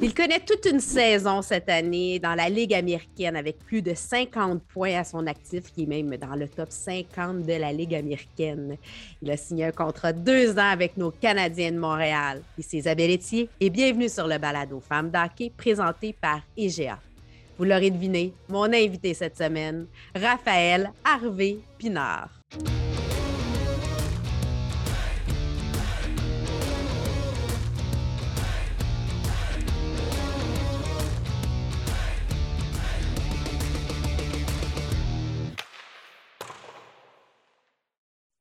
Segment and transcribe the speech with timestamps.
[0.00, 4.62] Il connaît toute une saison cette année dans la Ligue américaine avec plus de 50
[4.62, 8.76] points à son actif, qui est même dans le top 50 de la Ligue américaine.
[9.20, 12.42] Il a signé un contrat deux ans avec nos Canadiens de Montréal.
[12.56, 17.00] Ici Isabelle Etier et bienvenue sur le balado Femmes d'hockey présenté par IGA.
[17.58, 22.30] Vous l'aurez deviné, mon invité cette semaine, Raphaël Harvey Pinard.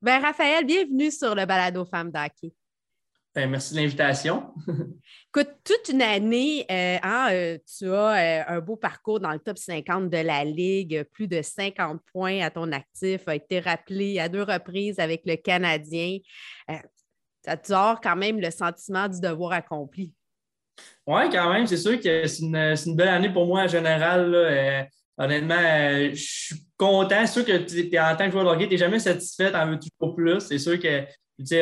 [0.07, 2.53] Ben, Raphaël, bienvenue sur le balado Femmes d'Hockey.
[3.35, 4.53] Ben, merci de l'invitation.
[5.35, 9.39] Écoute, toute une année, euh, hein, euh, tu as euh, un beau parcours dans le
[9.39, 14.17] top 50 de la Ligue, plus de 50 points à ton actif, a été rappelé
[14.17, 16.19] à deux reprises avec le Canadien.
[17.43, 20.13] ça te sort quand même le sentiment du devoir accompli.
[21.05, 24.87] Oui, quand même, c'est sûr que c'est une, belle année pour moi en général.
[25.17, 25.55] Honnêtement,
[26.13, 27.25] je suis content.
[27.25, 29.51] C'est sûr que tu es en tant que joueur de hockey, tu n'es jamais satisfait,
[29.51, 30.39] tu en veux toujours plus.
[30.41, 31.03] C'est sûr que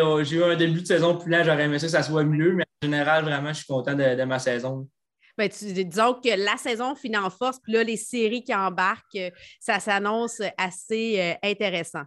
[0.01, 2.23] oh, j'ai eu un début de saison plus lent, j'aurais aimé ça que ça soit
[2.23, 4.87] mieux, mais en général, vraiment, je suis content de, ma saison.
[5.37, 9.33] Ben, tu, disons que la saison finit en force, puis là, les séries qui embarquent,
[9.59, 12.03] ça s'annonce assez euh, intéressant.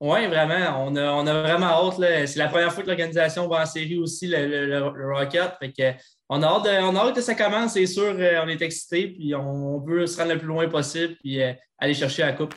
[0.00, 0.84] Oui, vraiment.
[0.84, 2.26] On a, on a vraiment hâte.
[2.26, 4.80] C'est la première fois que l'organisation va en série aussi, le,
[5.14, 5.52] Rocket.
[5.60, 5.96] Fait
[6.34, 8.14] on, a hâte de, on a hâte que ça commence, c'est sûr.
[8.18, 11.14] Euh, on est excités, puis on, veut se rendre le plus loin possible.
[11.16, 11.52] Puis euh,
[11.82, 12.54] aller chercher la coupe.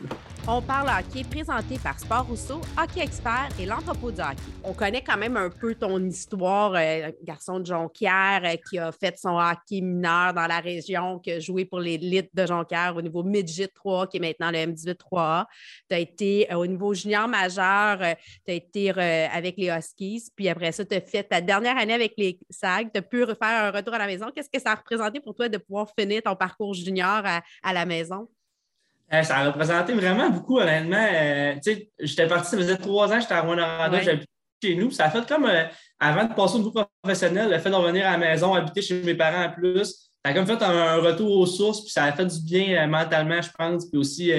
[0.48, 4.36] On parle hockey présenté par Sport Rousseau, Hockey Expert et l'entrepôt du hockey.
[4.64, 9.18] On connaît quand même un peu ton histoire, euh, garçon de Jonquière qui a fait
[9.18, 13.24] son hockey mineur dans la région, qui a joué pour l'élite de Jonquière au niveau
[13.24, 15.46] Midget 3, qui est maintenant le M18 3A.
[15.90, 17.98] Tu as été au niveau junior majeur,
[18.46, 21.96] tu as été avec les Huskies, puis après ça, tu as fait ta dernière année
[21.96, 24.28] avec les SAG, tu as pu faire un retour à la maison.
[24.34, 27.24] Qu'est-ce que ça a représenté pour toi de pouvoir finir ton parcours junior
[27.64, 28.28] à la maison?
[29.14, 31.06] Euh, ça a représenté vraiment beaucoup, honnêtement.
[31.14, 31.56] Euh,
[32.00, 34.26] j'étais parti, ça faisait trois ans, j'étais à Rwanda, j'habitais
[34.64, 34.90] chez nous.
[34.90, 35.66] Ça a fait comme, euh,
[36.00, 36.74] avant de passer au niveau
[37.04, 40.32] professionnel, le fait de revenir à la maison, habiter chez mes parents en plus, ça
[40.32, 43.52] a comme fait un, retour aux sources, puis ça a fait du bien mentalement, je
[43.56, 43.88] pense.
[43.88, 44.32] Puis aussi,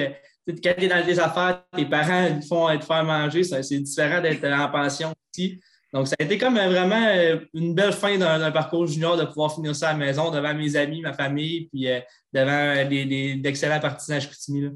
[0.45, 4.21] quand tu es dans les affaires, tes parents ils font te faire manger, c'est différent
[4.21, 5.61] d'être en pension aussi.
[5.93, 9.55] Donc, ça a été comme vraiment euh, une belle fin d'un parcours junior de pouvoir
[9.55, 12.01] finir ça à la maison devant mes amis, ma famille, puis euh,
[12.33, 12.89] devant
[13.41, 14.69] d'excellents partisans à Chicoutimi.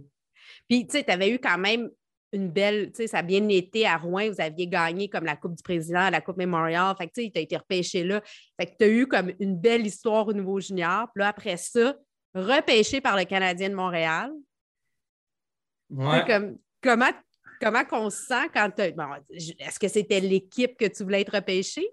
[0.70, 1.90] Puis, tu sais, tu avais eu quand même
[2.34, 5.36] une belle, tu sais, ça a bien été à Rouen, vous aviez gagné comme la
[5.36, 8.22] Coupe du Président, la Coupe Memorial, fait que tu sais, tu as été repêché là.
[8.58, 11.10] Fait que tu as eu comme une belle histoire au niveau junior.
[11.14, 11.96] Puis là, après ça,
[12.34, 14.32] repêché par le Canadien de Montréal.
[15.90, 16.24] Ouais.
[16.26, 17.12] Comme, comment
[17.62, 21.88] Comment on se sent quand Est-ce que c'était l'équipe que tu voulais être repêché?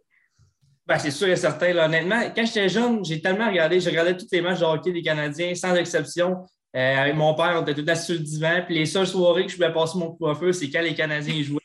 [0.86, 1.76] Ben, c'est sûr et certain.
[1.76, 5.02] honnêtement, quand j'étais jeune, j'ai tellement regardé, j'ai regardé tous les matchs de hockey des
[5.02, 6.46] Canadiens, sans exception.
[6.74, 8.64] Euh, avec mon père, on était tout assis le.
[8.64, 11.58] Puis les seules soirées que je voulais passer mon coiffeur, c'est quand les Canadiens jouaient.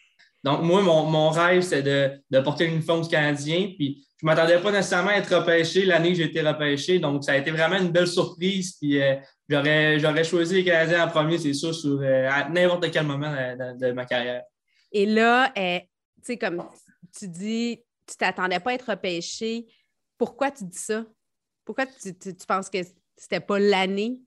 [0.43, 3.71] Donc, moi, mon, rêve, c'est de, de, porter l'uniforme du Canadien.
[3.77, 6.99] Puis, je ne m'attendais pas nécessairement à être repêché l'année que j'ai été repêché.
[6.99, 8.75] Donc, ça a été vraiment une belle surprise.
[8.77, 9.15] Puis, euh,
[9.49, 13.91] j'aurais, choisi les Canadiens en premier, c'est sûr, sur, euh, à n'importe quel moment de,
[13.91, 14.43] ma carrière.
[14.91, 15.87] Et là, euh, tu
[16.23, 16.63] sais, comme
[17.17, 19.65] tu dis, tu t'attendais pas à être repêché.
[20.17, 21.05] Pourquoi tu dis ça?
[21.65, 22.13] Pourquoi tu,
[22.47, 22.79] penses que
[23.17, 24.19] c'était pas l'année?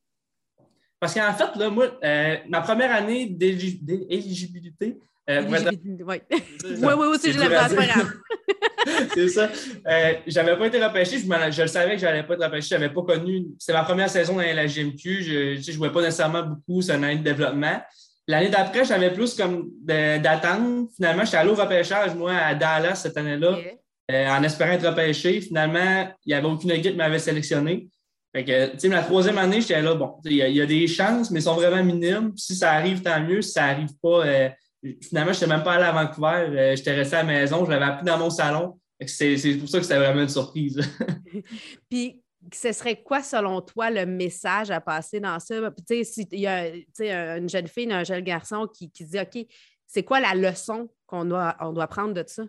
[0.98, 1.98] Parce qu'en fait, là, moi,
[2.48, 4.98] ma première année d'éligibilité,
[5.28, 5.58] euh, oui,
[6.00, 7.68] oui, oui, aussi, je l'ai pas
[9.14, 9.48] C'est ça.
[9.86, 13.02] Euh, j'avais pas été repêché, je, le savais que j'allais pas être repêché, j'avais pas
[13.02, 13.46] connu.
[13.58, 17.04] C'était ma première saison dans la GMQ, je ne jouais pas nécessairement beaucoup, c'est une
[17.04, 17.80] année de développement.
[18.28, 20.88] L'année d'après, j'avais plus comme d'attendre.
[20.96, 23.56] Finalement, j'étais allé au repêchage, moi, à Dallas cette année-là,
[24.10, 25.40] euh, en espérant être repêché.
[25.40, 27.88] Finalement, il n'y avait aucune équipe qui m'avait sélectionné.
[28.34, 31.44] Fait que, la troisième année, j'étais là, bon, il y, a des chances, mais elles
[31.44, 32.32] sont vraiment minimes.
[32.36, 33.40] Si ça arrive, tant mieux.
[33.42, 34.48] Si ça n'arrive pas, euh,
[35.02, 36.58] finalement, je n'étais même pas allé à Vancouver.
[36.58, 37.64] Euh, j'étais resté à la maison.
[37.64, 38.78] Je l'avais appris dans mon salon.
[39.06, 40.80] C'est pour ça que c'était vraiment une surprise.
[41.90, 42.22] Puis,
[42.52, 45.56] ce serait quoi, selon toi, le message à passer dans ça?
[45.86, 49.46] Tu sais, s'il y a une jeune fille, un jeune garçon qui, qui dit OK,
[49.86, 52.44] c'est quoi la leçon qu'on doit, on doit prendre de ça?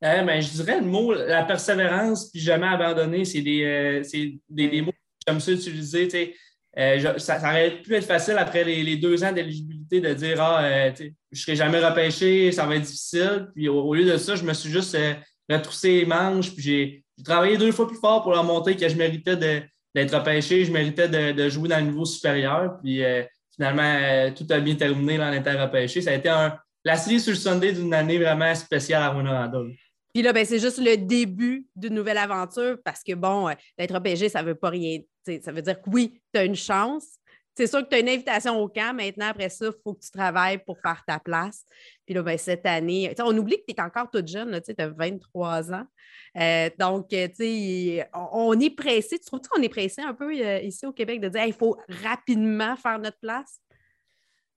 [0.00, 4.02] Eh ben, je dirais le mot, la persévérance, puis jamais abandonner, c'est des, euh,
[4.48, 4.96] des, des, mots que
[5.26, 6.34] j'aime ça utiliser.
[6.78, 10.92] Euh, ça, aurait pu être facile après les, deux ans d'éligibilité de dire Ah, euh,
[10.96, 13.48] je ne serai jamais repêché, ça va être difficile.
[13.54, 15.14] Puis au, lieu de ça, je me suis juste euh,
[15.50, 16.52] retroussé les manches.
[16.54, 20.64] Puis j'ai travaillé deux fois plus fort pour leur montrer que je méritais d'être repêché,
[20.64, 22.78] je méritais de, jouer dans le niveau supérieur.
[22.80, 23.02] Puis
[23.56, 26.00] finalement, tout a bien terminé dans l'inter repêché.
[26.00, 29.50] Ça a été un, la série sur le Sunday d'une année vraiment spéciale à Rwanda.
[30.14, 34.28] Puis là, ben, c'est juste le début d'une nouvelle aventure parce que, bon, d'être repêché,
[34.28, 35.00] ça ne veut pas rien.
[35.42, 37.18] Ça veut dire que oui, tu as une chance.
[37.58, 38.94] C'est sûr que tu as une invitation au camp.
[38.94, 41.64] Maintenant, après ça, il faut que tu travailles pour faire ta place.
[42.06, 44.88] Puis là, ben, cette année, on oublie que tu es encore toute jeune, tu as
[44.88, 45.86] 23 ans.
[46.36, 49.18] Euh, donc, tu sais, on, est pressé.
[49.18, 51.76] Tu trouves qu'on est pressé un peu euh, ici au Québec de dire il faut
[52.04, 53.58] rapidement faire notre place?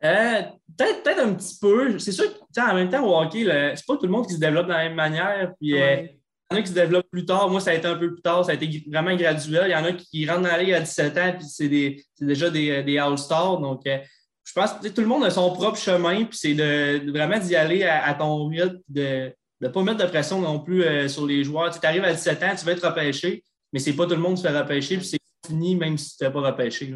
[0.04, 0.42] Euh,
[0.78, 1.98] peut-être, un petit peu.
[1.98, 3.46] C'est sûr que en même temps, au hockey,
[3.76, 5.54] c'est pas tout le monde qui se développe de la même manière.
[5.60, 5.74] Puis,
[6.52, 7.50] y en a qui se développent plus tard.
[7.50, 8.46] Moi, ça a été un peu plus tard.
[8.46, 9.66] Ça a été vraiment graduel.
[9.68, 11.70] Il y en a qui rentrent dans la à 17 ans, puis c'est,
[12.20, 13.60] déjà des, des All-Stars.
[13.60, 13.98] Donc, euh,
[14.44, 17.56] je pense que tout le monde a son propre chemin, puis c'est de, vraiment d'y
[17.56, 19.32] aller à, ton rythme, de
[19.62, 21.72] ne pas mettre de pression non plus sur les joueurs.
[21.78, 24.36] Tu arrives à 17 ans, tu vas être repêché, mais c'est pas tout le monde
[24.36, 26.94] qui se fait repêcher, puis c'est fini même si tu n'es pas repêché.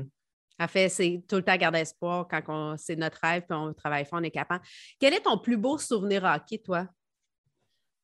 [0.60, 4.06] En fait, c'est tout le temps garder espoir quand c'est notre rêve puis on travaille
[4.06, 4.64] fort, on est capable.
[5.00, 6.88] Quel est ton plus beau souvenir hockey, toi?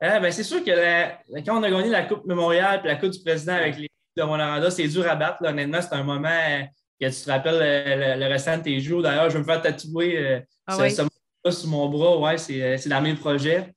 [0.03, 3.11] Euh, ben, c'est sûr que quand on a gagné la Coupe Mémorial et la Coupe
[3.11, 5.37] du Président avec les de Rwanda, c'est dur à battre.
[5.45, 6.63] Honnêtement, c'est un moment euh,
[6.99, 9.01] que tu te rappelles euh, le, restant de tes jours.
[9.01, 12.17] D'ailleurs, je vais me faire tatouer ah ce, moment-là sur mon bras.
[12.17, 13.73] Ouais, c'est dans mes projets.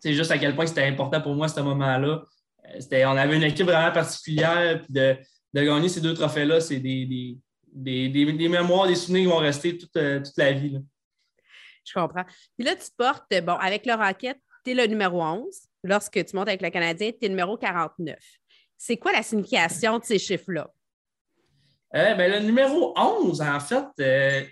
[0.00, 2.22] C'est juste à quel point c'était important pour moi ce moment-là.
[2.64, 4.82] on avait une équipe vraiment particulière.
[4.88, 5.16] de,
[5.54, 7.38] gagner ces deux trophées-là, c'est des
[7.74, 10.78] des, mémoires, des souvenirs qui vont rester toute, euh, la vie.
[11.84, 12.24] Je comprends.
[12.56, 15.44] Puis là, tu portes, bon, avec le Rocket, tu es le numéro 11.
[15.82, 18.16] Lorsque tu montes avec le Canadien, tu es le numéro 49.
[18.76, 20.70] C'est quoi la signification de ces chiffres-là?
[21.94, 24.44] Euh, ben, le numéro 11, en fait, euh,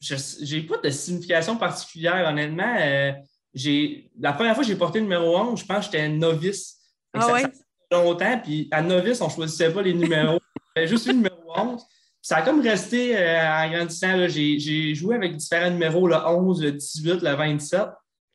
[0.00, 2.74] je n'ai pas de signification particulière, honnêtement.
[2.74, 6.76] la première fois que j'ai porté le numéro 11, je pense que j'étais novice.
[7.12, 7.52] Ah ça, fait
[7.90, 10.40] longtemps, puis à novice, on ne choisissait pas les numéros.
[10.86, 11.84] juste le numéro 11
[12.28, 14.28] ça a comme resté euh, en grandissant.
[14.28, 17.80] J'ai joué avec différents numéros, le 11, le 18, le 27,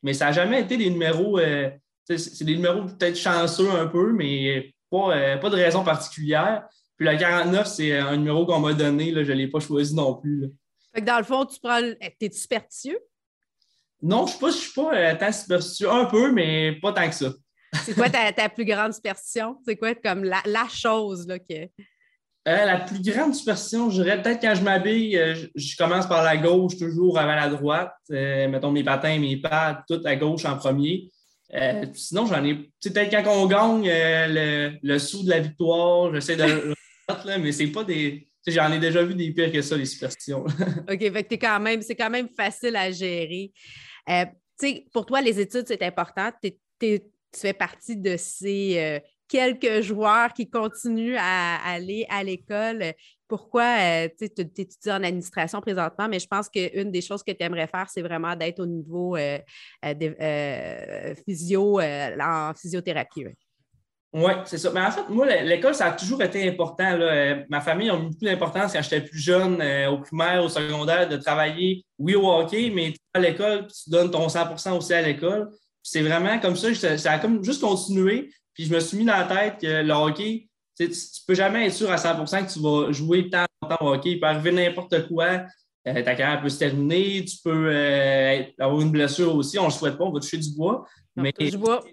[0.04, 1.40] mais ça n'a jamais été des numéros.
[1.40, 1.70] Euh,
[2.06, 6.68] c'est des numéros peut-être chanceux un peu, mais pas, euh, pas de raison particulière.
[6.98, 9.12] Puis le 49, c'est un numéro qu'on m'a donné.
[9.12, 10.52] Là, je ne l'ai pas choisi non plus.
[10.94, 11.80] Fait que dans le fond, tu prends.
[12.20, 13.00] T'es superstitieux?
[14.02, 15.90] Non, je ne suis pas, pas tant superstitieux.
[15.90, 17.34] Un peu, mais pas tant que ça.
[17.86, 19.58] C'est quoi ta, ta, plus grande superstition?
[19.66, 21.68] C'est quoi comme la, la chose là, que.
[22.46, 26.24] Euh, la plus grande superstition, je dirais peut-être quand je m'habille, euh, je, commence par
[26.24, 27.94] la gauche toujours avant la droite.
[28.12, 31.10] Euh, mettons mes patins, mes pattes, tout à gauche en premier.
[31.94, 32.56] sinon, j'en ai.
[32.84, 36.76] Peut-être quand on gagne le, le, sou de la victoire, j'essaie de le
[37.26, 38.28] là, mais c'est pas des.
[38.46, 40.44] J'en ai déjà vu des pires que ça, les superstitions.
[40.92, 43.54] OK, fait que quand même, c'est quand même facile à gérer.
[44.92, 46.30] pour toi, les études, c'est important.
[46.42, 47.00] tu
[47.34, 49.02] fais partie de ces
[49.34, 52.94] quelques joueurs qui continuent à, aller à l'école.
[53.28, 57.44] Pourquoi euh, tu étudies en administration présentement, mais je pense qu'une des choses que tu
[57.44, 59.40] aimerais faire, c'est vraiment d'être au niveau euh,
[59.84, 63.26] euh, physio, en physiothérapie.
[64.14, 64.70] Oui, c'est ça.
[64.72, 66.96] Mais en fait, moi, l'école, ça a toujours été important.
[67.50, 69.56] Ma famille a mis beaucoup d'importance quand j'étais plus jeune,
[69.88, 74.28] au primaire, au secondaire, de travailler, oui, au hockey, mais à l'école, tu donnes ton
[74.28, 75.50] 100% aussi à l'école.
[75.82, 78.30] C'est vraiment comme ça, ça a comme juste continué.
[78.54, 80.48] Puis je me suis mis dans la tête que le hockey,
[80.78, 83.94] tu ne peux jamais être sûr à 100% que tu vas jouer tant longtemps au
[83.94, 84.12] hockey.
[84.12, 85.46] Il peut arriver n'importe quoi.
[85.88, 87.26] Euh, ta carrière peut se terminer.
[87.26, 89.60] Tu peux euh, avoir une blessure aussi.
[89.60, 90.06] On ne le souhaite pas.
[90.06, 90.86] On va toucher du bois.
[91.16, 91.84] mais du bois.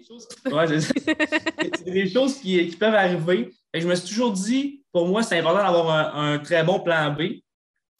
[0.73, 3.51] c'est des choses qui, peuvent arriver.
[3.73, 7.41] je me suis toujours dit, pour moi, c'est important d'avoir un, très bon plan B.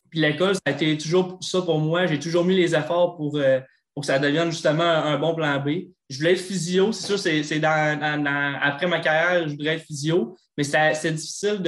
[0.10, 2.06] Puis l'école, ça a été toujours ça pour moi.
[2.06, 3.60] J'ai toujours mis les efforts pour, euh,
[3.94, 6.92] pour que ça devienne justement un bon plan B je voulais être physio.
[6.92, 11.60] C'est sûr, c'est dans, après ma carrière, je voudrais être physio, mais c'est difficile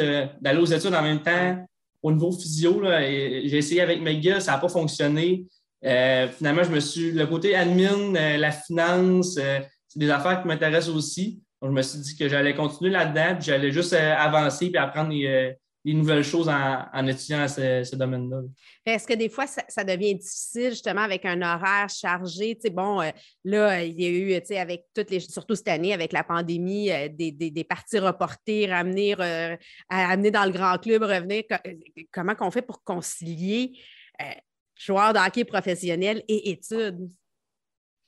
[0.42, 1.66] d'aller aux études en même temps
[2.02, 2.82] au niveau physio.
[2.84, 5.46] J'ai essayé avec McGill, ça n'a pas fonctionné.
[5.86, 7.12] Euh, finalement, je me suis.
[7.12, 11.42] Le côté admin, euh, la finance, euh, c'est des affaires qui m'intéressent aussi.
[11.62, 15.12] Donc, je me suis dit que j'allais continuer là-dedans, puis j'allais juste avancer puis apprendre
[15.12, 15.54] les,
[15.86, 18.42] des nouvelles choses en, étudiant ce, domaine-là.
[18.86, 22.58] Est-ce que des fois, ça, devient difficile justement avec un horaire chargé?
[22.58, 23.10] Tu bon, euh,
[23.44, 26.24] là, il y a eu, tu sais, avec toutes les, surtout cette année, avec la
[26.24, 29.58] pandémie, euh, des, des, parties reportées, ramener, euh,
[29.90, 31.44] amener dans le grand club, revenir.
[32.12, 33.78] comment qu'on fait pour concilier
[34.76, 37.10] joueur de hockey professionnel et études?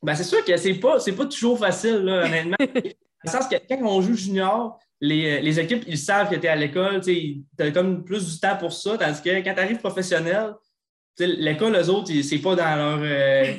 [0.02, 2.58] Ben, c'est sûr que c'est pas, pas toujours facile, là, honnêtement.
[3.26, 6.50] Le sens que quand on joue junior, euh, les, équipes, ils savent que tu es
[6.50, 9.80] à l'école, tu as comme plus du temps pour ça, tandis que quand tu arrives
[9.80, 10.54] professionnel,
[11.20, 13.00] l'école, eux autres, c'est pas dans leur.
[13.02, 13.54] Euh,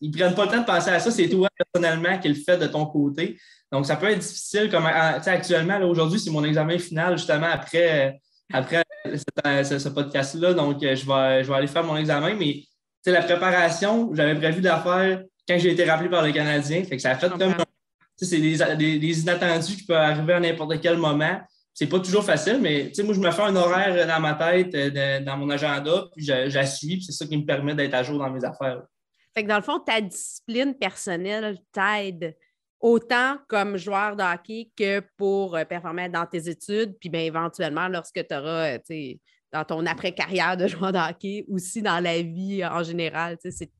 [0.00, 2.58] ils prennent pas le temps de penser à ça, c'est toi personnellement qui le fais
[2.58, 3.38] de ton côté.
[3.72, 4.70] Donc, ça peut être difficile.
[4.70, 8.12] Comme actuellement, aujourd'hui, c'est mon examen final, justement, après, euh,
[8.52, 10.52] après ce, podcast-là.
[10.52, 12.34] Donc, je vais, je vais aller faire mon examen.
[12.34, 12.64] Mais
[13.06, 16.84] la préparation, j'avais prévu de la faire quand j'ai été rappelé par le Canadien.
[16.84, 17.54] Fait que ça a fait comme
[18.16, 21.40] c'est des, inattendus qui peuvent arriver à n'importe quel moment.
[21.72, 25.20] C'est pas toujours facile, mais moi, je me fais un horaire dans ma tête, euh,
[25.20, 28.44] dans mon agenda, puis j'assuis, c'est ça qui me permet d'être à jour dans mes
[28.44, 28.82] affaires.
[29.34, 32.36] Fait que dans le fond, ta discipline personnelle t'aide
[32.78, 37.88] autant comme joueur de hockey que pour euh, performer dans tes études, puis bien éventuellement,
[37.88, 39.14] lorsque tu auras, euh,
[39.52, 43.72] dans ton après-carrière de joueur de hockey, aussi dans la vie en général, c'est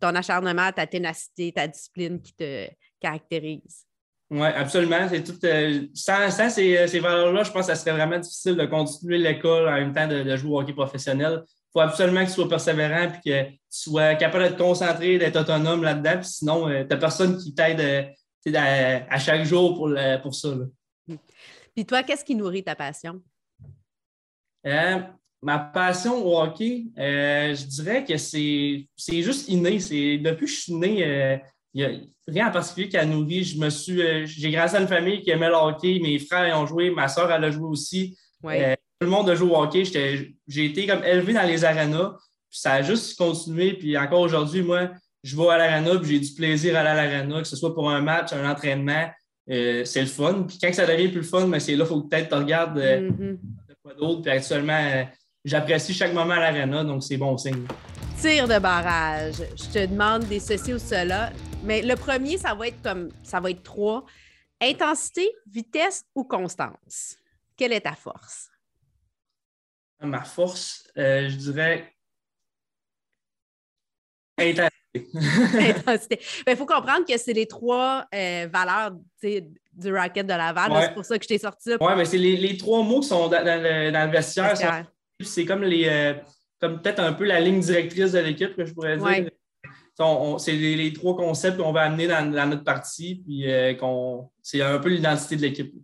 [0.00, 2.66] ton acharnement, ta ténacité, ta discipline qui te
[3.02, 3.84] caractérise.
[4.30, 5.06] Oui, absolument.
[5.10, 9.18] C'est tout, euh, sans, ces, valeurs-là, je pense que ça serait vraiment difficile de continuer
[9.18, 11.42] l'école en même temps de, jouer au hockey professionnel.
[11.46, 15.36] Il faut absolument que tu sois persévérant et que tu sois capable d'être concentré, d'être
[15.36, 16.22] autonome là-dedans.
[16.22, 18.16] Sinon, tu n'as personne qui t'aide
[18.56, 20.48] à, chaque jour pour, pour ça.
[21.74, 23.22] Puis toi, qu'est-ce qui nourrit ta passion?
[24.66, 25.00] Euh,
[25.42, 28.86] ma passion au hockey, euh, je dirais que c'est
[29.22, 29.78] juste inné.
[30.18, 31.42] Depuis que je suis né,
[31.80, 31.88] euh,
[32.28, 33.44] il n'y a rien en particulier qui a nourri.
[33.44, 35.98] Je me suis, j'ai grâce à une famille qui aimait le hockey.
[36.02, 38.16] Mes frères ont joué, ma soeur, elle a joué aussi.
[38.42, 39.84] tout le monde a joué au hockey.
[39.84, 42.16] J'ai été comme élevé dans les arénas.
[42.50, 43.74] ça a juste continué.
[43.74, 44.90] Puis encore aujourd'hui, moi,
[45.22, 47.74] je vais à l'arena puis j'ai du plaisir à aller à l'arena, que ce soit
[47.74, 49.08] pour un match, un entraînement.
[49.50, 50.44] Euh, c'est le fun.
[50.46, 52.78] Puis quand ça devient plus le fun, mais c'est là qu'il faut peut-être tu regardes
[52.78, 53.38] euh, mm-hmm.
[53.82, 54.22] quoi d'autre.
[54.22, 55.04] Puis actuellement, euh,
[55.44, 57.64] j'apprécie chaque moment à l'arena, donc c'est bon signe.
[58.20, 59.42] Tir de barrage.
[59.56, 61.30] Je te demande des ceci ou cela.
[61.62, 64.04] Mais le premier, ça va être comme ça va être trois.
[64.60, 67.16] Intensité, vitesse ou constance?
[67.56, 68.50] Quelle est ta force?
[70.00, 71.92] Ma force, je dirais
[74.38, 74.68] intensité.
[74.94, 78.92] Il ben, faut comprendre que c'est les trois euh, valeurs
[79.22, 80.72] du racket de Laval.
[80.82, 83.28] C'est pour ça que je t'ai sorti Oui, mais c'est les, trois mots qui sont
[83.28, 84.84] dans, le, vestiaire.
[85.20, 86.14] C'est comme les euh,
[86.60, 89.30] comme peut-être un peu la ligne directrice de l'équipe que je pourrais dire.
[90.38, 93.74] C'est les, trois concepts qu'on va amener dans, notre partie, puis euh,
[94.42, 95.74] c'est un peu l'identité de l'équipe.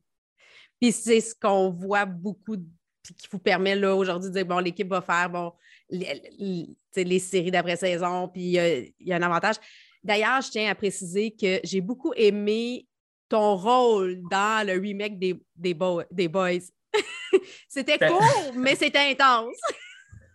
[0.81, 4.89] Puis c'est ce qu'on voit beaucoup, qui vous permet là aujourd'hui de dire bon, l'équipe
[4.89, 5.53] va faire bon,
[5.91, 9.57] les, séries d'après-saison, puis il y a un avantage.
[10.03, 12.87] D'ailleurs, je tiens à préciser que j'ai beaucoup aimé
[13.29, 15.77] ton rôle dans le remake des, des,
[16.11, 16.71] des Boys.
[17.69, 19.57] c'était ben court, mais c'était intense.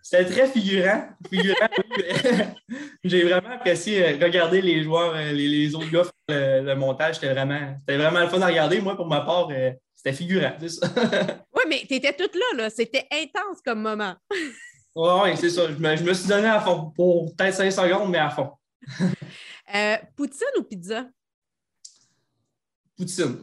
[0.04, 1.08] C'était très figurant.
[3.04, 7.14] J'ai vraiment apprécié euh, regarder les joueurs, euh, les, autres gars faire le, montage.
[7.14, 8.82] C'était vraiment, vraiment le fun à regarder.
[8.82, 10.52] Moi, pour ma part, euh, c'était figurant.
[10.60, 12.44] oui, mais tu étais toute là.
[12.54, 12.70] là.
[12.70, 14.14] C'était intense comme moment.
[14.96, 15.62] Oui, c'est ça.
[15.66, 18.52] Je me, suis donné à fond pour peut-être 5 secondes, mais à fond.
[19.74, 21.08] Euh, poutine ou pizza?
[22.96, 23.38] Poutine.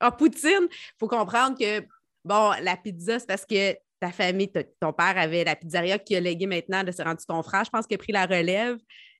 [0.00, 0.66] Ah, poutine.
[0.70, 1.80] Il faut comprendre que,
[2.24, 6.20] bon, la pizza, c'est parce que ta famille, ton père avait la pizzeria qui a
[6.20, 7.64] légué maintenant de se rendre ton frère.
[7.64, 8.76] Je pense qu'il a pris la relève.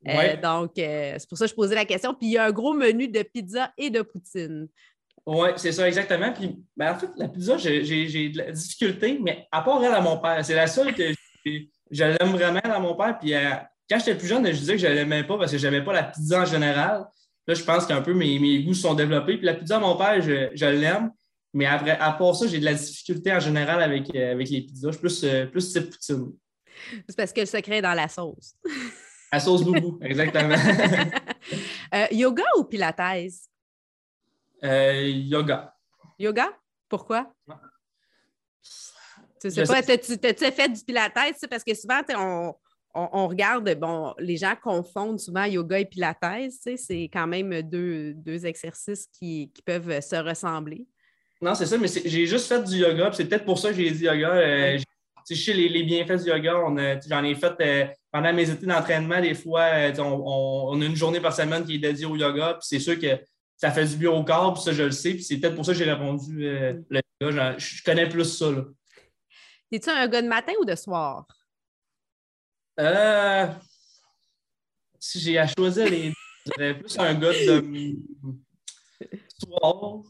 [0.06, 2.12] Euh, donc, euh, c'est pour ça que je posais la question.
[2.12, 4.68] Puis, il y a un gros menu de pizza et de poutine.
[5.24, 6.32] Oui, c'est ça, exactement.
[6.32, 10.02] Puis, ben, en fait, la pizza, j'ai de la difficulté, mais à part elle à
[10.02, 11.14] mon père, c'est la seule que
[11.90, 13.18] je l'aime vraiment dans mon père.
[13.18, 13.50] Puis euh,
[13.88, 15.82] quand j'étais plus jeune, je disais que je ne l'aimais pas parce que je n'avais
[15.82, 17.04] pas la pizza en général.
[17.46, 19.36] Là, je pense qu'un peu mes, mes goûts sont développés.
[19.36, 21.10] Puis la pizza, mon père, je, l'aime.
[21.54, 24.62] Mais après, à part ça, j'ai de la difficulté en général avec, euh, avec les
[24.62, 24.90] pizzas.
[24.90, 26.32] Je suis plus, euh, plus type poutine.
[27.08, 28.54] C'est parce que le secret est dans la sauce.
[29.32, 30.54] La sauce boubou, exactement.
[32.12, 33.00] yoga ou pilates?
[34.62, 35.74] yoga.
[36.20, 36.50] Yoga?
[36.88, 37.34] Pourquoi?
[39.40, 41.12] Tu sais pas, t'as-tu fait du pilates?
[41.50, 42.00] Parce que souvent,
[42.94, 46.52] on, regarde, bon, les gens confondent souvent yoga et pilates.
[46.76, 50.86] C'est quand même deux, exercices qui, peuvent se ressembler.
[51.44, 53.10] Non, c'est ça, mais j'ai juste fait du yoga.
[53.12, 54.32] C'est peut-être pour ça que j'ai dit yoga.
[54.32, 54.78] Euh,
[55.28, 56.54] je sais les, bienfaits du yoga.
[57.06, 59.20] J'en ai fait euh, pendant mes études d'entraînement.
[59.20, 62.58] Des fois, euh, on, a une journée par semaine qui est dédiée au yoga.
[62.62, 63.20] c'est sûr que
[63.58, 65.12] ça fait du bien au corps, puis ça, je le sais.
[65.12, 67.58] Puis c'est peut-être pour ça que j'ai répondu le yoga.
[67.58, 68.46] Je, connais plus ça.
[69.70, 71.26] Es-tu un gars de matin ou de soir?
[72.80, 73.48] Euh,
[74.98, 76.14] si j'ai à choisir les
[76.56, 77.96] plus un gars de
[79.38, 80.04] soir.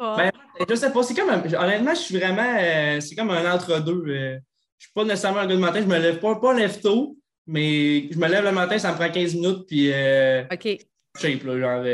[0.00, 0.32] Ben,
[0.66, 4.02] je sais pas, c'est comme honnêtement, je suis vraiment euh, c'est comme un entre-deux.
[4.08, 4.38] Euh,
[4.78, 7.18] je suis pas nécessairement un gars de matin, je me lève pas, pas lève tôt,
[7.46, 10.78] mais je me lève le matin, ça me prend 15 minutes, puis euh, OK.
[11.20, 11.84] Shape, genre,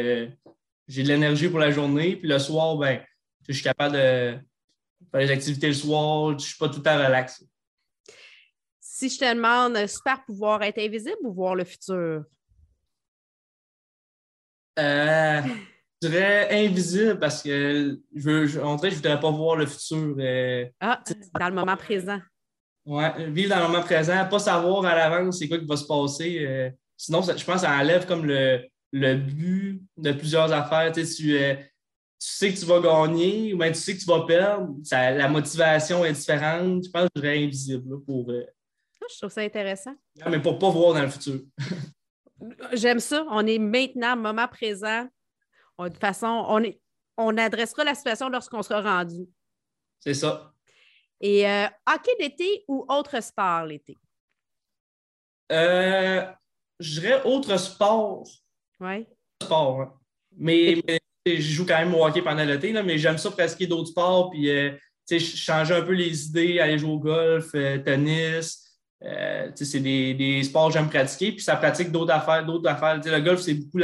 [0.87, 3.03] j'ai de l'énergie pour la journée, puis le soir, ben,
[3.49, 4.39] je suis capable de
[5.11, 7.45] faire les activités le soir, je ne suis pas tout le temps relax.
[8.79, 12.23] Si je te demande, super pouvoir, être invisible ou voir le futur?
[14.79, 15.41] Euh,
[16.03, 20.15] je dirais invisible parce que je veux, je, je ne voudrais pas voir le futur.
[20.19, 21.03] Euh, ah,
[21.39, 22.21] dans le moment présent.
[22.85, 25.87] Oui, vivre dans le moment présent, pas savoir à l'avance c'est quoi qui va se
[25.87, 26.45] passer.
[26.47, 30.93] Euh, sinon, je pense que ça enlève comme le, le but de plusieurs affaires.
[30.93, 31.69] Tu, sais, tu,
[32.19, 34.75] sais que tu vas gagner ou bien tu sais que tu vas perdre.
[34.93, 36.85] la motivation est différente.
[36.85, 38.31] Je pense que je serais invisible pour.
[38.31, 39.95] Ah, je trouve ça intéressant.
[40.31, 41.41] mais pour ne pas voir dans le futur.
[42.75, 43.25] J'aime ça.
[43.31, 45.09] On est maintenant, moment présent.
[45.85, 46.81] De toute façon, on, est,
[47.17, 49.27] on adressera la situation lorsqu'on sera rendu.
[50.01, 50.53] C'est ça.
[51.21, 53.97] Et euh, hockey d'été ou autre sport l'été?
[55.51, 56.25] Euh,
[56.79, 58.25] je dirais autre sport.
[58.81, 59.07] Oui.
[59.43, 59.93] Sport, hein.
[60.39, 60.83] Mais,
[61.25, 64.51] je joue quand même au hockey pendant l'été, mais j'aime ça pratiquer d'autres sports, puis
[64.51, 64.73] euh,
[65.19, 67.53] changer un peu les idées, aller jouer au golf,
[67.85, 68.79] tennis.
[69.01, 72.45] c'est des, sports que j'aime pratiquer, puis ça pratique d'autres affaires.
[72.45, 73.01] D'autres affaires.
[73.03, 73.79] le golf, c'est beaucoup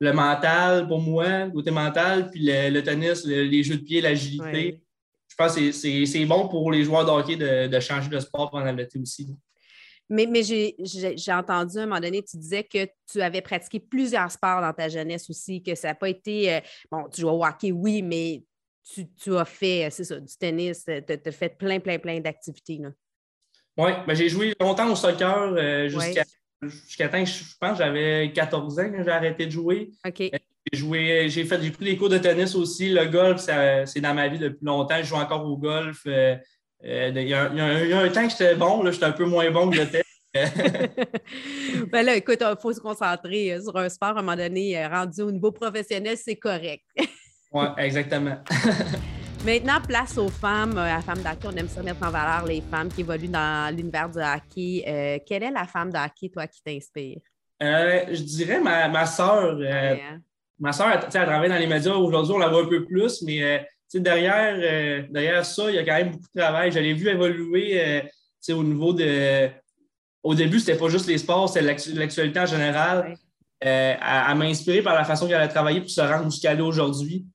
[0.00, 4.82] le mental pour moi, le côté mental, puis le, tennis, les jeux de pied, l'agilité
[5.32, 8.70] je pense que c'est bon pour les joueurs de hockey de, changer de sport pendant
[8.72, 9.34] l'été aussi.
[10.10, 14.30] Mais, mais j'ai entendu à un moment donné, tu disais que tu avais pratiqué plusieurs
[14.30, 16.52] sports dans ta jeunesse aussi, que ça n'a pas été.
[16.52, 18.42] Euh, bon, tu joues au hockey, oui, mais
[19.16, 22.80] tu, as fait, c'est ça, du tennis, tu as, fait plein, plein, plein d'activités.
[23.78, 26.24] Oui, ben, j'ai joué longtemps au soccer euh, jusqu'à
[26.68, 29.90] temps que je pense j'avais 14 ans quand j'ai arrêté de jouer.
[30.06, 30.20] OK.
[30.20, 30.38] Euh,
[30.72, 32.90] j'ai joué, j'ai fait, pris des cours de tennis aussi.
[32.90, 34.96] Le golf, c'est dans ma vie depuis longtemps.
[34.98, 36.02] Je joue encore au golf.
[36.06, 36.36] Euh,
[36.84, 39.70] euh, il, y a, un temps que j'étais bon, là, j'étais un peu moins bon
[39.70, 40.02] que j'étais.
[41.92, 45.22] ben là, écoute, il faut se concentrer sur un sport à un moment donné, rendu
[45.22, 46.84] au niveau professionnel, c'est correct.
[47.52, 48.38] oui, exactement.
[49.44, 51.48] Maintenant, place aux femmes, à la femme d'hockey.
[51.48, 55.22] On aime ça mettre en valeur les femmes qui évoluent dans l'univers du hockey.
[55.26, 57.18] quelle est la femme de hockey, toi, qui t'inspire?
[57.60, 59.58] je dirais ma, ma soeur.
[59.60, 60.20] Hein?
[60.62, 61.92] ma soeur, elle, travaille dans les médias.
[61.92, 63.58] Aujourd'hui, on la voit un peu plus, mais euh,
[63.94, 66.70] derrière, euh, derrière ça, il y a quand même beaucoup de travail.
[66.70, 69.48] Je l'ai vu évoluer euh, au niveau de.
[70.22, 73.16] Au début, c'était pas juste les sports, c'était l'actualité en général.
[73.58, 77.26] elle, m'a inspiré par la façon qu'elle a travaillé pour se rendre jusqu'à là aujourd'hui.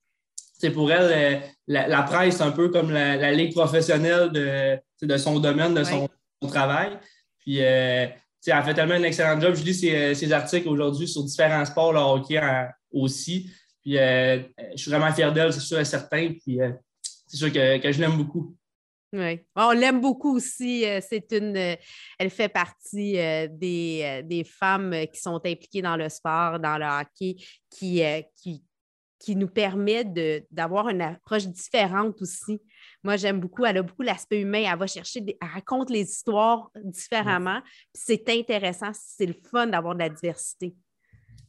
[0.60, 5.40] C'est pour elle, la, presse, c'est un peu comme la, ligue professionnelle de, de son
[5.40, 6.10] domaine, de son,
[6.48, 6.98] travail.
[7.40, 8.14] Puis, elle
[8.46, 9.56] fait tellement un excellent job.
[9.56, 12.40] Je lis ses, articles aujourd'hui sur différents sports, le hockey
[12.92, 13.52] aussi.
[13.88, 14.44] Puis euh,
[14.76, 16.34] je suis vraiment fier d'elle, c'est sûr et certain.
[16.34, 18.54] Puis euh, c'est sûr que, je l'aime beaucoup.
[19.14, 20.86] Oui, on l'aime beaucoup aussi.
[20.86, 26.60] Euh, c'est une, elle fait partie des, des, femmes qui sont impliquées dans le sport,
[26.60, 27.38] dans le hockey,
[27.70, 28.04] qui,
[28.36, 28.62] qui,
[29.20, 30.04] qui nous permet
[30.52, 32.62] d'avoir une approche différente aussi.
[33.04, 36.70] Moi, j'aime beaucoup, elle a beaucoup l'aspect humain, elle va chercher, elle raconte les histoires
[36.84, 37.62] différemment.
[37.94, 40.76] C'est intéressant, c'est le fun d'avoir de la diversité.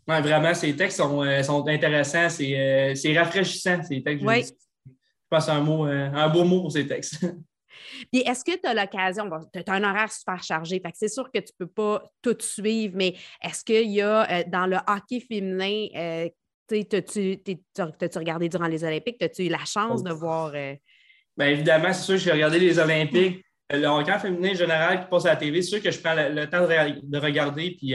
[0.06, 2.30] Oui, vraiment, ces textes sont, euh, sont intéressants.
[2.30, 4.24] C'est euh, rafraîchissant, ces textes.
[4.26, 4.42] Oui.
[4.44, 7.20] Je pense un, mot, euh, un beau mot pour ces textes.
[8.12, 11.30] Puis est-ce que tu as l'occasion, tu as un horaire super chargé, fait c'est sûr
[11.30, 15.20] que tu ne peux pas tout suivre, mais est-ce qu'il y a dans le hockey
[15.20, 16.28] féminin, euh,
[16.68, 20.52] t'as-tu regardé durant les Olympiques, as-tu eu la chance de voir?
[20.52, 23.44] Bien évidemment, c'est sûr que j'ai regardé les Olympiques.
[23.70, 26.48] Le hockey féminin général qui passe à la TV, c'est sûr que je prends le,
[26.48, 27.72] temps de, de regarder.
[27.72, 27.94] Puis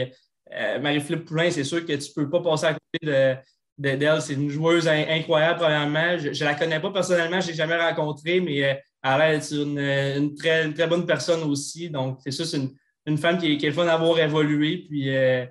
[0.52, 3.42] euh, Marie-Philippe Poulin, c'est sûr que tu ne peux pas passer à côté
[3.78, 4.22] d'elle.
[4.22, 6.18] c'est une joueuse incroyable, premièrement.
[6.18, 9.32] Je ne la connais pas personnellement, je ne l'ai jamais rencontrée, mais euh, elle a
[9.32, 11.90] l'air une, très, très, bonne personne aussi.
[11.90, 12.60] Donc, c'est ça, c'est
[13.06, 14.86] une, femme qui, qui, est le fun d'avoir évolué.
[14.88, 15.44] Puis, euh,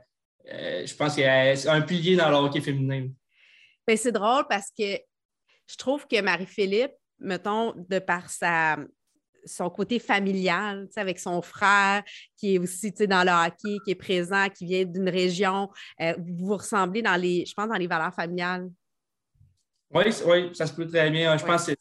[0.46, 3.10] je pense qu'elle est un pilier dans le hockey féminin.
[3.88, 4.98] Ben, c'est drôle parce que
[5.68, 8.78] je trouve que Marie-Philippe, mettons, de par sa,
[9.46, 12.04] son côté familial, avec son frère
[12.38, 15.70] qui est aussi dans le hockey, qui est présent, qui vient d'une région.
[16.02, 18.70] Euh, vous vous ressemblez dans les, je pense, dans les valeurs familiales.
[19.92, 21.38] Oui, oui, ça se peut très bien.
[21.38, 21.74] Je pense que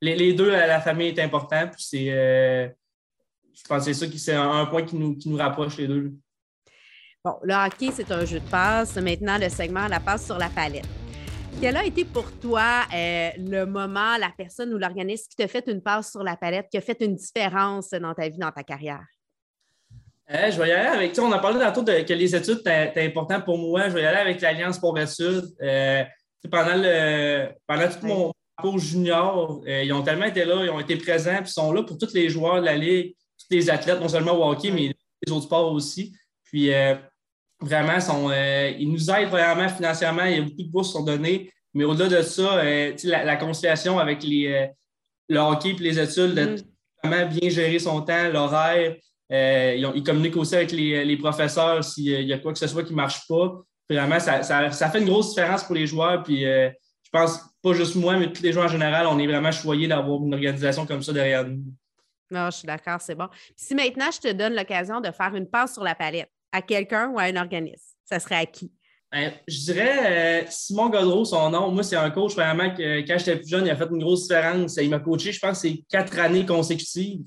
[0.00, 1.74] les, deux, la, famille est importante.
[1.78, 2.68] c'est, euh,
[3.52, 5.86] je pense que c'est ça qui c'est un, point qui nous, qui nous rapproche les
[5.86, 6.12] deux.
[7.24, 8.96] Bon, le hockey, c'est un jeu de passe.
[8.96, 10.88] Maintenant, le segment La passe sur la palette.
[11.60, 15.62] Quel a été pour toi euh, le moment, la personne ou l'organisme qui t'a fait
[15.68, 18.64] une passe sur la palette, qui a fait une différence dans ta vie, dans ta
[18.64, 19.04] carrière?
[20.32, 23.06] Euh, je vais y aller avec, on a parlé tantôt de, que les études étaient
[23.06, 23.88] importantes pour moi.
[23.88, 25.46] Je vais y aller avec l'Alliance pour études.
[25.62, 26.02] Euh,
[26.50, 30.96] pendant, le, pendant tout mon parcours junior, ils ont tellement été là, ils ont été
[30.96, 34.00] présents, puis ils sont là pour tous les joueurs de la Ligue, tous les athlètes,
[34.00, 34.92] non seulement au hockey, mais
[35.24, 36.12] les autres sports aussi.
[36.42, 36.72] Puis
[37.62, 40.24] vraiment, sont, euh, ils nous aident vraiment financièrement.
[40.24, 41.52] Il y a beaucoup de bourses qui sont données.
[41.74, 44.66] Mais au-delà de ça, euh, la, conciliation avec les, euh,
[45.28, 46.56] le hockey et les études, de mm.
[47.02, 48.94] vraiment bien gérer son temps, l'horaire.
[49.30, 52.96] Ils, communiquent aussi avec les, professeurs s'il y a quoi que ce soit qui ne
[52.96, 53.62] marche pas.
[53.88, 56.22] Vraiment, ça, fait une grosse différence pour les joueurs.
[56.22, 59.52] Puis je pense, pas juste moi, mais tous les joueurs en général, on est vraiment
[59.52, 61.62] choyés d'avoir une organisation comme ça derrière nous.
[62.30, 63.28] Non, je suis d'accord, c'est bon.
[63.56, 67.08] si maintenant je te donne l'occasion de faire une passe sur la palette, à quelqu'un
[67.08, 67.94] ou à un organisme?
[68.04, 68.70] Ça serait à qui?
[69.12, 71.70] Ben, je dirais Simon Godreau, son nom.
[71.70, 74.22] Moi, c'est un coach vraiment que quand j'étais plus jeune, il a fait une grosse
[74.22, 74.76] différence.
[74.76, 77.20] Il m'a coaché, je pense, c'est quatre années consécutives.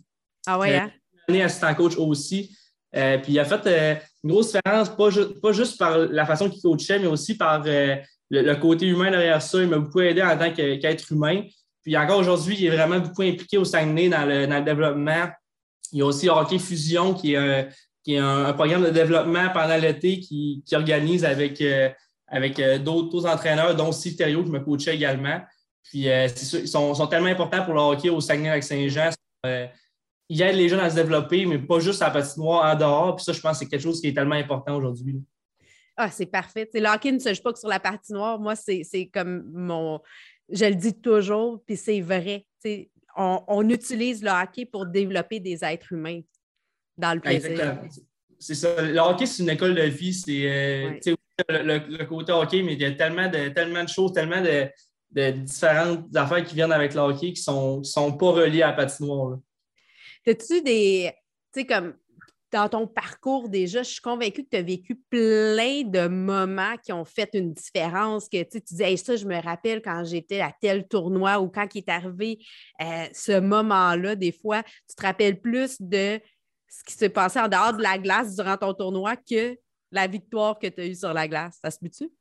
[0.47, 0.91] Ah ouais, hein?
[1.27, 2.55] Une année assistant coach aussi.
[2.91, 5.09] puis il a fait une grosse différence, pas,
[5.41, 9.61] pas, juste par la façon qu'il coachait, mais aussi par le, côté humain derrière ça.
[9.61, 11.43] Il m'a beaucoup aidé en tant qu'être humain.
[11.83, 15.27] Puis encore aujourd'hui, il est vraiment beaucoup impliqué au Saguenay dans le, dans le développement.
[15.91, 17.67] Il y a aussi Hockey Fusion, qui est un,
[18.05, 21.89] qui est un, programme de développement pendant l'été qui, qui, organise avec, euh,
[22.27, 25.41] avec euh, d'autres entraîneurs, dont Steve Thériault, qui me coachait également.
[25.83, 29.09] Puis euh, ils sont, sont, tellement importants pour le hockey au Saguenay-Lac-Saint-Jean.
[30.29, 33.15] ils aident les jeunes à se développer, mais pas juste à la patinoire en dehors.
[33.15, 35.19] Puis ça, je pense que c'est quelque chose qui est tellement important aujourd'hui.
[35.97, 36.69] Ah, c'est parfait.
[36.75, 38.39] le hockey ne se joue pas que sur la patinoire.
[38.39, 39.99] Moi, c'est comme mon.
[40.49, 42.45] Je le dis toujours, puis c'est vrai.
[43.17, 46.21] On, on, utilise le hockey pour développer des êtres humains
[46.97, 47.79] dans le plaisir.
[48.39, 48.81] C'est ça.
[48.81, 50.13] Le hockey, c'est une école de vie.
[50.13, 50.99] C'est euh,
[51.49, 54.69] le, côté hockey, mais il y a tellement de, tellement de choses, tellement de,
[55.31, 58.73] différentes affaires qui viennent avec le hockey qui ne sont, sont pas reliées à la
[58.73, 59.39] patinoire.
[60.27, 61.11] As-tu des.
[61.53, 61.93] Tu sais, comme
[62.55, 66.93] dans ton parcours déjà, je suis convaincue que tu as vécu plein de moments qui
[66.93, 70.87] ont fait une différence, que tu disais, ça, je me rappelle quand j'étais à tel
[70.87, 72.39] tournoi ou quand il est arrivé
[72.81, 76.19] euh, ce moment-là, des fois, tu te rappelles plus de
[76.67, 79.57] ce qui s'est passé en dehors de la glace durant ton tournoi que
[79.91, 81.59] la victoire que tu as eue sur la glace.
[81.61, 82.11] Ça se peut-tu?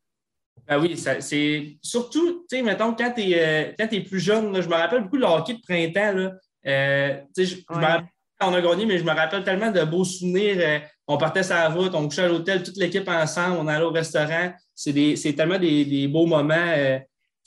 [0.66, 4.74] Ben oui, c'est surtout, tu sais, mettons, quand tu es, euh, plus jeune, je me
[4.74, 6.16] rappelle beaucoup le hockey de printemps.
[6.16, 6.33] Là,
[6.66, 8.09] euh, je, me rappelle
[8.40, 10.57] on a gagné, mais je me rappelle tellement de beaux souvenirs.
[10.59, 13.85] Euh, on partait sur la route, on couchait à l'hôtel, toute l'équipe ensemble, on allait
[13.85, 14.52] au restaurant.
[14.74, 16.98] C'est tellement des, beaux moments euh,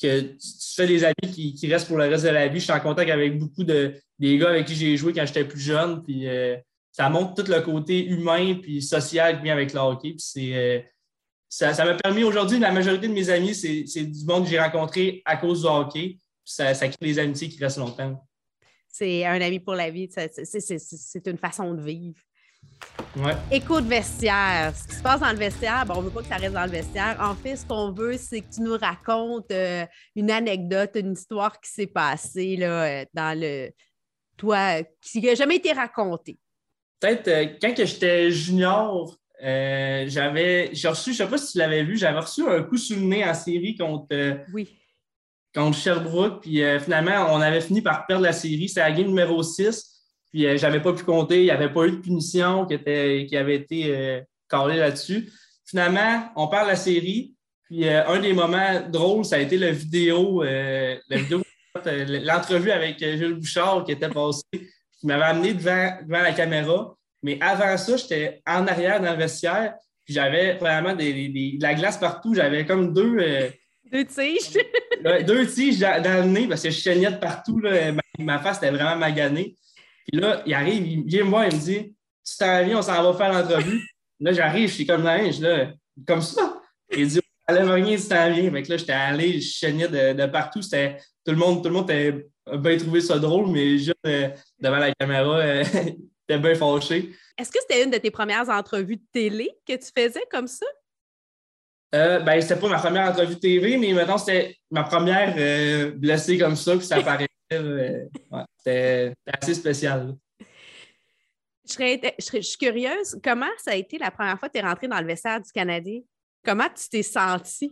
[0.01, 0.37] que tu,
[0.75, 2.59] fais des amis qui, restent pour le reste de la vie.
[2.59, 5.45] Je suis en contact avec beaucoup de des gars avec qui j'ai joué quand j'étais
[5.45, 6.03] plus jeune.
[6.03, 6.27] Puis
[6.97, 10.15] ça montre tout le côté humain puis social qui vient avec le hockey.
[11.47, 15.21] ça m'a permis aujourd'hui, la majorité de mes amis, c'est du monde que j'ai rencontré
[15.25, 16.17] à cause du hockey.
[16.43, 18.19] ça crée des amitiés qui restent longtemps
[18.97, 20.09] c'est un ami pour la vie.
[20.11, 22.19] C'est une façon de vivre.
[23.15, 23.35] Ouais.
[23.51, 24.73] Écoute vestiaire.
[24.75, 26.65] Ce qui se passe dans le vestiaire, on ne veut pas que ça reste dans
[26.65, 27.17] le vestiaire.
[27.19, 31.59] En fait, ce qu'on veut, c'est que tu nous racontes euh, une anecdote, une histoire
[31.59, 33.69] qui s'est passée là, euh, dans le.
[34.35, 36.39] Toi, qui n'a jamais été racontée.
[36.99, 40.69] Peut-être euh, quand j'étais junior, j'avais.
[40.73, 42.95] J'ai reçu, je ne sais pas si tu l'avais vu, j'avais reçu un coup sous
[42.95, 44.07] le nez en série contre.
[44.53, 44.77] oui
[45.57, 46.41] contre Sherbrooke.
[46.41, 48.69] Puis euh, finalement, on avait fini par perdre la série.
[48.69, 49.83] C'est la game numéro 6.
[50.31, 51.39] Puis je euh, j'avais pas pu compter.
[51.39, 55.31] Il n'y avait pas eu de punition qui, était, qui avait été euh, là-dessus.
[55.65, 57.33] Finalement, on perd la série.
[57.63, 61.41] Puis un des moments drôles, ça a été la vidéo, la vidéo
[61.85, 64.41] l'entrevue avec Jules Bouchard qui était passé,
[64.99, 66.95] qui m'avait amené devant, devant la caméra.
[67.23, 69.75] Mais avant ça, j'étais en arrière dans le vestiaire.
[70.05, 72.33] Puis j'avais vraiment des, de la glace partout.
[72.33, 73.51] J'avais comme deux
[73.91, 74.51] deux tiges.
[75.25, 77.59] deux tiges dans, le nez parce que je chaignais de partout.
[77.59, 77.93] Là.
[78.19, 79.55] Ma, face était vraiment maganée.
[80.07, 82.81] Puis là, il arrive, il vient me voir, il me dit Tu t'en viens, on
[82.81, 83.81] s'en va faire l'entrevue.
[84.19, 85.71] Là, j'arrive, je suis comme là, là,
[86.05, 86.59] comme ça.
[86.91, 88.51] Il dit lève rien si t'en viens.
[88.51, 90.61] Fait que là, j'étais allé, je chaignais de, partout.
[90.61, 94.29] C'était, tout le monde, tout le monde avait bien trouvé ça drôle, mais juste euh,
[94.59, 95.63] devant la caméra, euh,
[96.29, 97.11] était bien fâché.
[97.37, 100.65] Est-ce que c'était une de tes premières entrevues de télé que tu faisais comme ça?
[101.95, 106.37] Euh, ben, c'était pas ma première entrevue TV, mais maintenant c'était ma première euh, blessée
[106.37, 107.27] comme ça, puis ça paraissait.
[107.53, 108.03] Euh,
[108.57, 110.13] c'était assez spécial.
[111.65, 114.99] Je, suis curieuse, comment ça a été la première fois que tu es rentré dans
[114.99, 116.01] le vestiaire du Canadien?
[116.43, 117.71] Comment tu t'es senti?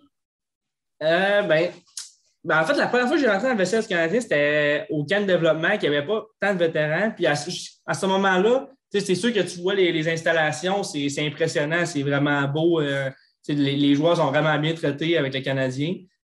[1.04, 1.74] Euh, ben,
[2.46, 4.86] ben, en fait, la première fois que j'ai rentré dans le vestiaire du Canadien, c'était
[4.90, 7.12] au camp de développement, qu'il n'y avait pas tant de vétérans.
[7.12, 12.04] Puis à, ce moment-là, c'est sûr que tu vois les, les installations, c'est impressionnant, c'est
[12.04, 12.80] vraiment beau
[13.54, 15.96] les, joueurs sont vraiment bien traités avec les Canadiens.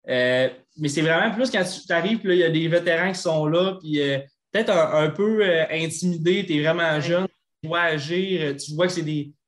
[0.08, 3.46] Euh, mais c'est vraiment plus quand tu arrives, il y a des vétérans qui sont
[3.46, 4.18] là, puis euh,
[4.52, 7.26] peut-être un, peu euh, intimidé, tu es vraiment jeune,
[7.62, 9.02] tu dois agir, tu vois que c'est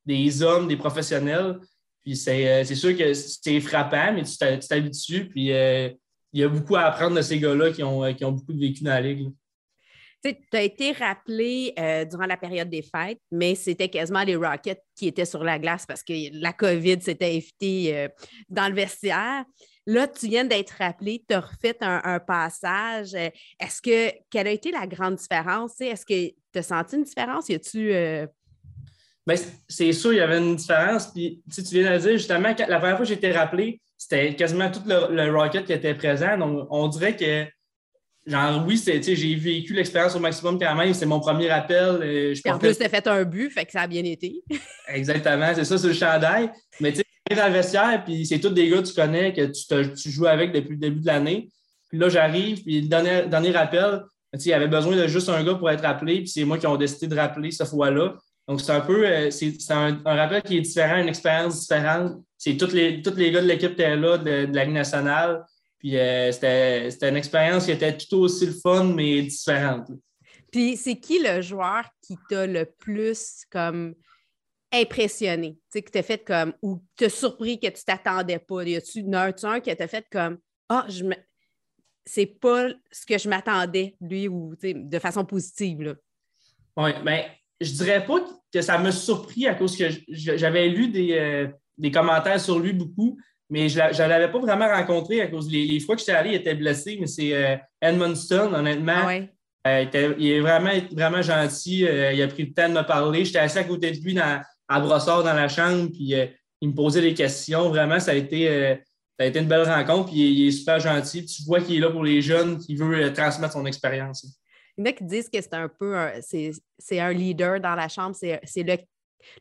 [0.06, 1.58] des, hommes, des professionnels.
[2.02, 5.28] Puis c'est sûr que c'est frappant, mais tu t'habitues.
[5.28, 5.52] Puis
[6.32, 8.84] il y a beaucoup à apprendre de ces gars-là qui ont, qui ont beaucoup vécu
[8.84, 9.32] dans la ligue
[10.22, 14.82] tu as été rappelé euh, durant la période des fêtes, mais c'était quasiment les Rockets
[14.94, 18.08] qui étaient sur la glace parce que la COVID s'était évitée euh,
[18.48, 19.44] dans le vestiaire.
[19.86, 23.14] Là, tu viens d'être rappelé, tu as refait un, passage.
[23.14, 25.80] Est-ce que, quelle a été la grande différence?
[25.80, 27.48] Est-ce que tu as senti une différence?
[27.48, 27.60] Y.
[27.76, 28.26] Euh,
[29.26, 31.08] ben, c'est sûr, il y avait une différence.
[31.12, 34.70] Puis, tu viens de dire, justement, la première fois que j'ai été rappelé, c'était quasiment
[34.70, 36.38] tout le, le, Rocket qui était présent.
[36.38, 37.46] Donc, on dirait que
[38.26, 40.94] genre, oui, j'ai vécu l'expérience au maximum quand même.
[40.94, 42.00] C'est mon premier appel.
[42.02, 44.42] Euh, je en plus, tu as fait un but, fait que ça a bien été.
[44.88, 46.50] Exactement, c'est ça sur le chandail.
[46.80, 49.46] Mais tu sais, dans le vestiaire, puis c'est tous des gars que tu connais, que
[49.46, 51.48] tu, tu joues avec depuis le début de l'année.
[51.88, 54.02] Puis là, j'arrive, puis le dernier, dernier rappel,
[54.32, 56.66] il y avait besoin de juste un gars pour être rappelé, puis c'est moi qui
[56.66, 58.16] ont décidé de rappeler cette fois-là.
[58.50, 62.20] Donc, c'est un peu, euh, c'est un, rappel qui est différent, une expérience différente.
[62.36, 65.46] C'est tous les, tous les gars de l'équipe étaient là, de, la Ligue nationale.
[65.78, 69.92] Puis euh, c'était une expérience qui était tout aussi le fun, mais différente.
[70.50, 73.94] Puis c'est qui le joueur qui t'a le plus comme
[74.72, 78.64] impressionné, tu sais, que t'as fait comme, ou t'as surpris que tu t'attendais pas?
[78.64, 79.04] Y a-tu
[79.44, 81.14] un qui t'a fait comme, ah, je me...
[82.04, 85.96] c'est pas ce que je m'attendais, lui, ou de façon positive?
[86.76, 87.24] Oui, bien,
[87.60, 88.20] je dirais pas
[88.52, 91.46] que ça m'a surpris à cause que j'avais lu des, euh,
[91.78, 93.18] des, commentaires sur lui beaucoup,
[93.48, 96.30] mais je ne l'avais pas vraiment rencontré à cause les, les fois que j'étais allé,
[96.30, 99.06] il était blessé, mais c'est euh, Edmundston, honnêtement.
[99.06, 99.18] Ah
[99.66, 101.80] euh, il est vraiment, vraiment gentil.
[101.80, 103.26] il a pris le temps de me parler.
[103.26, 106.14] J'étais assis à côté de lui dans, à Brossard dans la chambre, puis
[106.62, 107.68] il me posait des questions.
[107.68, 108.46] Vraiment, ça a été,
[109.18, 110.12] ça a été une belle rencontre.
[110.12, 111.26] Puis il, est super gentil.
[111.26, 114.24] tu vois qu'il est là pour les jeunes, qu'il veut transmettre son expérience.
[114.76, 117.88] Il y en a qui disent que c'est un peu c'est un leader dans la
[117.88, 118.76] chambre, c'est le,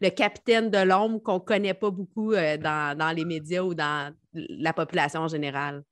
[0.01, 4.13] le, capitaine de l'ombre qu'on ne connaît pas beaucoup euh, dans, les médias ou dans
[4.33, 5.83] la population en général.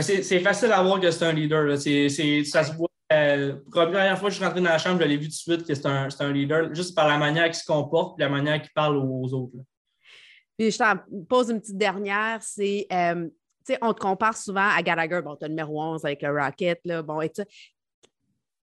[0.00, 1.78] C'est facile à voir que c'est un leader.
[1.78, 2.88] ça se voit.
[3.10, 5.28] Euh, la première fois que je suis rentré dans la chambre, je l'ai vu tout
[5.28, 8.24] de suite que c'est un, un, leader, juste par la manière qu'il se comporte et
[8.24, 9.56] la manière qu'il parle aux autres.
[10.58, 10.94] Puis je t'en
[11.26, 13.28] pose une petite dernière, c'est, euh,
[13.80, 17.20] on te compare souvent à Gallagher, bon, tu numéro 11 avec le Rocket, là, bon,
[17.22, 17.30] et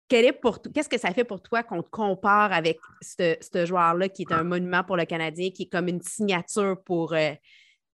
[0.08, 3.36] qu'est-ce que ça fait pour toi qu'on te compare avec ce,
[3.66, 7.14] joueur-là qui est un monument pour le Canadien, qui est comme une signature pour.
[7.14, 7.32] Euh,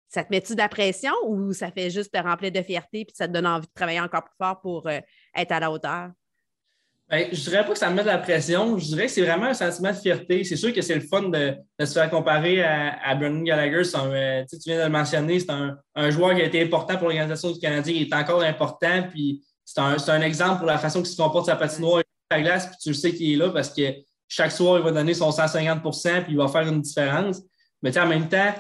[0.09, 3.15] ça te met-tu de la pression ou ça fait juste te remplir de fierté puis
[3.15, 5.01] ça te donne envie de travailler encore plus fort pour euh,
[5.35, 6.11] être à la hauteur?
[7.09, 8.79] Ben, je dirais pas que ça me met de la pression.
[8.79, 10.43] Je dirais que c'est vraiment un sentiment de fierté.
[10.43, 13.83] C'est sûr que c'est le fun de, se faire comparer à, à Brendan Gallagher.
[13.95, 17.09] Euh, tu viens de le mentionner, c'est un, un, joueur qui a été important pour
[17.09, 17.95] l'organisation du Canadien.
[17.95, 19.05] Il est encore important.
[19.11, 22.77] Puis c'est un, exemple pour la façon qu'il se comporte sa patinoire la glace, puis
[22.83, 23.83] tu sais qu'il est là parce que
[24.29, 27.41] chaque soir, il va donner son 150% puis il va faire une différence.
[27.83, 28.53] Mais en même temps,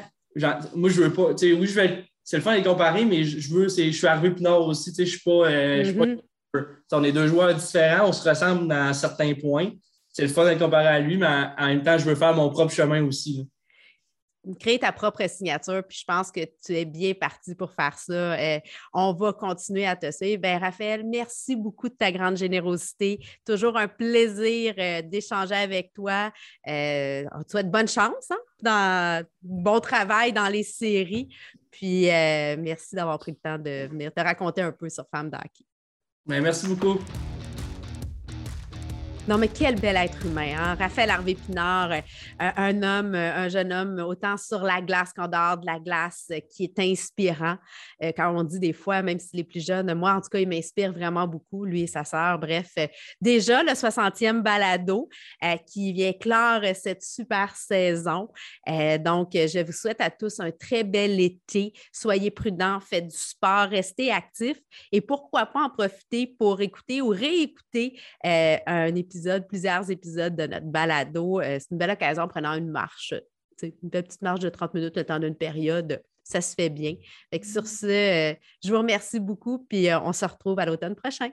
[0.74, 1.32] moi, je veux pas.
[1.42, 4.42] Oui, je vais c'est le fun de les comparer, mais je, veux, je suis plus
[4.42, 4.92] nord aussi.
[4.96, 5.48] Je suis pas.
[5.48, 6.66] Euh, suis pas mm-hmm.
[6.92, 9.70] on est deux joueurs différents, on se ressemble dans certains points.
[10.12, 12.34] C'est le fun de les comparer à lui, mais en, même temps, je veux faire
[12.34, 13.48] mon propre chemin aussi
[14.54, 18.12] créer ta propre signature, puis je pense que tu es bien parti pour faire ça.
[18.12, 18.60] Euh,
[18.92, 20.40] on va continuer à te suivre.
[20.40, 23.20] Ben, Raphaël, merci beaucoup de ta grande générosité.
[23.44, 26.32] Toujours un plaisir euh, d'échanger avec toi.
[26.68, 31.28] Euh, on te souhaite bonne chance, hein, dans bon travail dans les séries.
[31.70, 35.66] Puis merci d'avoir pris le temps de venir te raconter un peu sur Femme d'Hockey.
[36.24, 36.98] Ben, merci beaucoup.
[39.28, 40.76] Non, mais quel bel être humain, hein?
[40.78, 42.00] Raphaël Harvey Pinard, euh,
[42.38, 46.26] un homme, euh, un jeune homme, autant sur la glace qu'en dehors de la glace,
[46.30, 47.56] euh, qui est inspirant.
[48.16, 50.48] Quand on dit des fois, même s'il est plus jeune, moi, en tout cas, il
[50.48, 52.38] m'inspire vraiment beaucoup, lui et sa sœur.
[52.38, 52.74] Bref,
[53.20, 55.08] déjà le 60e balado
[55.66, 58.28] qui vient clore cette super saison.
[59.00, 61.72] donc, je vous souhaite à tous un très bel été.
[61.90, 64.60] Soyez prudents, faites du sport, restez actifs
[64.92, 69.15] et pourquoi pas en profiter pour écouter ou réécouter un épisode
[69.48, 71.40] plusieurs épisodes de notre balado.
[71.40, 73.14] Euh, c'est une belle occasion en prenant une marche,
[73.62, 76.02] une petite marche de 30 minutes le temps d'une période.
[76.22, 76.94] Ça se fait bien.
[77.42, 81.30] sur ce, euh, je vous remercie beaucoup, puis euh, on se retrouve à l'automne prochain.